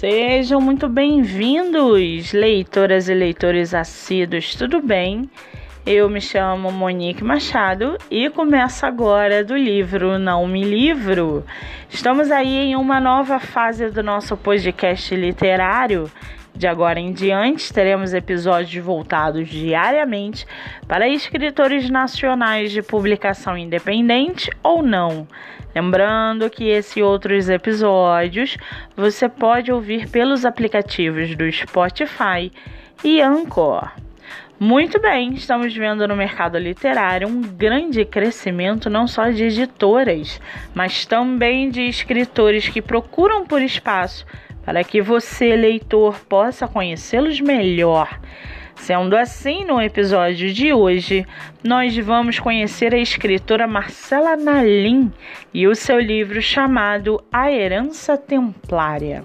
[0.00, 5.28] Sejam muito bem-vindos, leitoras e leitores assíduos, tudo bem?
[5.84, 11.44] Eu me chamo Monique Machado e começo agora do livro Não Me Livro.
[11.90, 16.10] Estamos aí em uma nova fase do nosso podcast literário.
[16.54, 20.46] De agora em diante, teremos episódios voltados diariamente
[20.86, 25.26] para escritores nacionais de publicação independente ou não.
[25.74, 28.56] Lembrando que esses outros episódios
[28.96, 32.50] você pode ouvir pelos aplicativos do Spotify
[33.04, 33.88] e Anchor.
[34.58, 40.38] Muito bem, estamos vendo no mercado literário um grande crescimento não só de editoras,
[40.74, 44.26] mas também de escritores que procuram por espaço
[44.70, 48.20] para que você, leitor, possa conhecê-los melhor.
[48.76, 51.26] Sendo assim, no episódio de hoje,
[51.60, 55.12] nós vamos conhecer a escritora Marcela Nalim
[55.52, 59.24] e o seu livro chamado A Herança Templária.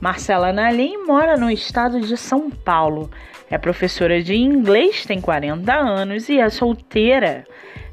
[0.00, 3.10] Marcela Nalim mora no estado de São Paulo.
[3.50, 7.46] É professora de inglês, tem 40 anos e é solteira.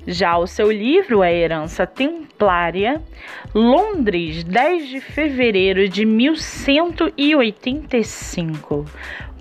[0.10, 3.02] Já o seu livro, A Herança Templária,
[3.54, 8.86] Londres, 10 de fevereiro de 1185.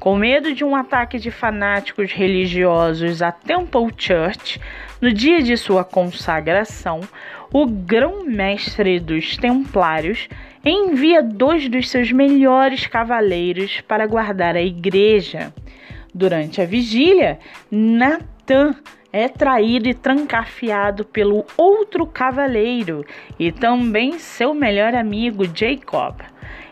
[0.01, 4.61] Com medo de um ataque de fanáticos religiosos à Temple Church,
[5.01, 6.99] no dia de sua consagração,
[7.53, 10.29] o grão-mestre dos Templários
[10.65, 15.55] envia dois dos seus melhores cavaleiros para guardar a igreja.
[16.13, 17.39] Durante a vigília,
[17.71, 18.75] Natan
[19.17, 23.03] é traído e trancafiado pelo outro cavaleiro
[23.39, 26.17] e também seu melhor amigo Jacob.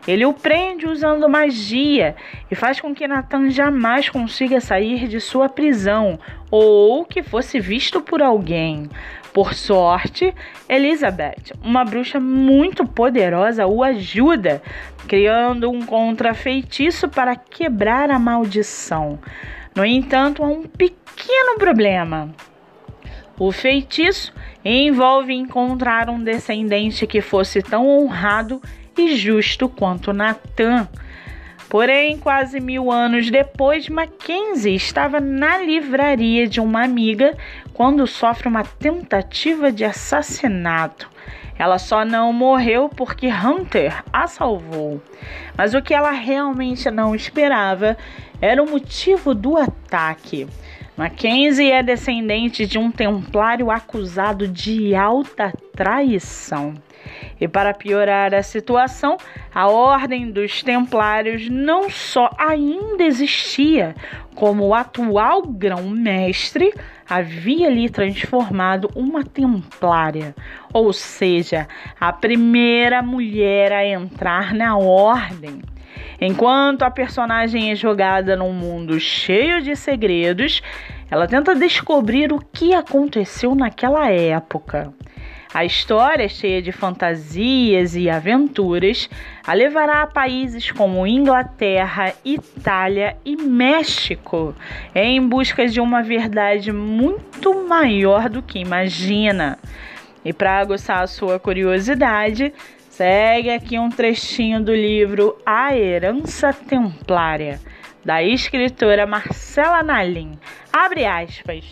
[0.06, 2.14] Ele o prende usando magia
[2.50, 6.18] e faz com que Nathan jamais consiga sair de sua prisão
[6.50, 8.90] ou que fosse visto por alguém.
[9.32, 10.34] Por sorte,
[10.68, 14.62] Elizabeth, uma bruxa muito poderosa, o ajuda,
[15.08, 19.18] criando um contrafeitiço para quebrar a maldição.
[19.74, 22.30] No entanto, há um pequeno problema.
[23.38, 24.32] O feitiço
[24.64, 28.62] envolve encontrar um descendente que fosse tão honrado
[28.96, 30.88] e justo quanto Natan.
[31.68, 37.36] Porém, quase mil anos depois, Mackenzie estava na livraria de uma amiga
[37.72, 41.10] quando sofre uma tentativa de assassinato.
[41.58, 45.02] Ela só não morreu porque Hunter a salvou.
[45.56, 47.96] Mas o que ela realmente não esperava
[48.44, 50.46] era o motivo do ataque.
[50.98, 56.74] Mackenzie é descendente de um templário acusado de alta traição.
[57.40, 59.16] E para piorar a situação,
[59.54, 63.94] a Ordem dos Templários não só ainda existia,
[64.34, 66.74] como o atual grão-mestre
[67.08, 70.34] havia lhe transformado uma templária,
[70.70, 71.66] ou seja,
[71.98, 75.62] a primeira mulher a entrar na ordem.
[76.20, 80.62] Enquanto a personagem é jogada num mundo cheio de segredos,
[81.10, 84.92] ela tenta descobrir o que aconteceu naquela época.
[85.54, 89.08] A história, cheia de fantasias e aventuras,
[89.46, 94.52] a levará a países como Inglaterra, Itália e México,
[94.92, 99.56] em busca de uma verdade muito maior do que imagina.
[100.24, 102.52] E para aguçar a sua curiosidade,
[102.96, 107.58] segue aqui um trechinho do livro A Herança Templária,
[108.04, 110.38] da escritora Marcela Nalim.
[110.72, 111.64] Abre aspas.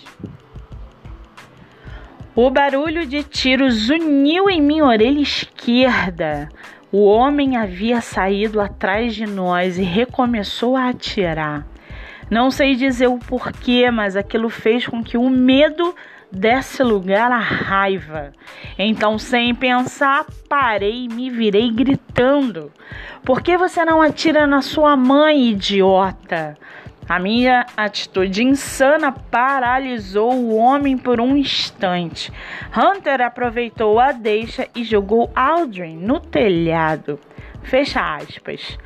[2.34, 6.49] O barulho de tiros uniu em minha orelha esquerda.
[6.91, 11.65] O homem havia saído atrás de nós e recomeçou a atirar.
[12.28, 15.94] Não sei dizer o porquê, mas aquilo fez com que o medo
[16.32, 18.32] desse lugar à raiva.
[18.78, 22.72] Então, sem pensar, parei e me virei gritando:
[23.22, 26.56] Por que você não atira na sua mãe, idiota?
[27.08, 32.32] A minha atitude insana paralisou o homem por um instante.
[32.74, 37.19] Hunter aproveitou a deixa e jogou Aldrin no telhado.
[37.62, 38.78] Fecha aspas.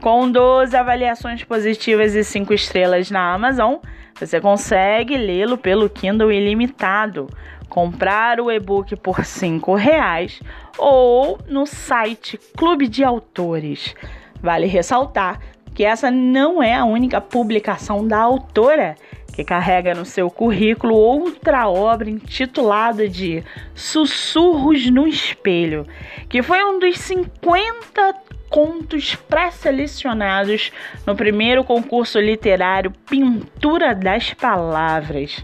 [0.00, 3.76] Com 12 avaliações positivas e 5 estrelas na Amazon,
[4.18, 7.28] você consegue lê-lo pelo Kindle ilimitado,
[7.68, 10.42] comprar o e-book por R$ 5,00
[10.76, 13.94] ou no site Clube de Autores.
[14.42, 15.38] Vale ressaltar
[15.74, 18.94] que essa não é a única publicação da autora
[19.34, 23.42] que carrega no seu currículo outra obra intitulada de
[23.74, 25.86] Sussurros no Espelho,
[26.28, 28.14] que foi um dos 50
[28.50, 30.70] contos pré-selecionados
[31.06, 35.42] no primeiro concurso literário Pintura das Palavras.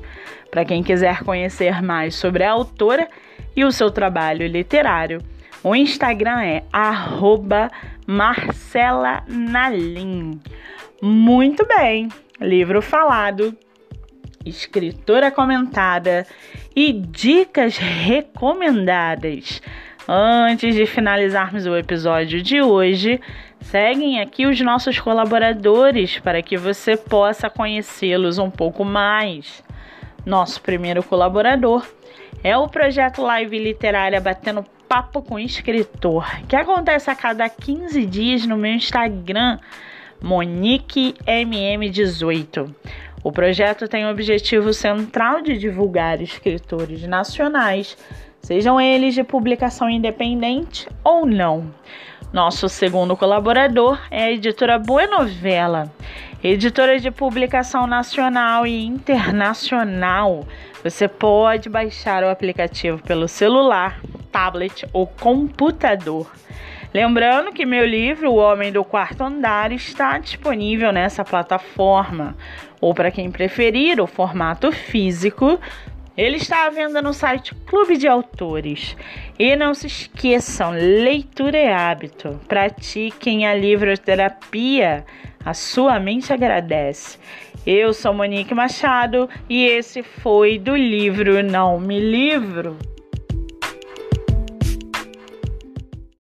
[0.51, 3.09] Para quem quiser conhecer mais sobre a autora
[3.57, 5.23] e o seu trabalho literário,
[5.63, 6.63] O Instagram é
[8.09, 10.41] @marcela_nalim.
[11.03, 12.09] Muito bem,
[12.41, 13.55] livro falado,
[14.45, 16.27] escritora comentada
[16.75, 19.61] e dicas recomendadas.
[20.09, 23.21] Antes de finalizarmos o episódio de hoje,
[23.61, 29.63] seguem aqui os nossos colaboradores para que você possa conhecê-los um pouco mais.
[30.25, 31.87] Nosso primeiro colaborador
[32.43, 38.45] é o projeto Live Literária Batendo Papo com Escritor, que acontece a cada 15 dias
[38.47, 39.59] no meu Instagram,
[40.23, 42.75] MoniqueMM18.
[43.23, 47.99] O projeto tem o objetivo central de divulgar escritores nacionais
[48.43, 51.73] sejam eles de publicação independente ou não.
[52.33, 55.93] Nosso segundo colaborador é a editora Buenovela,
[56.43, 60.47] editora de publicação nacional e internacional.
[60.83, 66.31] Você pode baixar o aplicativo pelo celular, tablet ou computador.
[66.93, 72.35] Lembrando que meu livro, O Homem do Quarto Andar, está disponível nessa plataforma,
[72.81, 75.61] ou para quem preferir o formato físico,
[76.17, 78.97] ele está à venda no site Clube de Autores.
[79.39, 82.41] E não se esqueçam, leitura é hábito.
[82.49, 85.05] Pratiquem a livroterapia.
[85.45, 87.19] A sua mente agradece.
[87.65, 92.77] Eu sou Monique Machado e esse foi do livro Não Me Livro.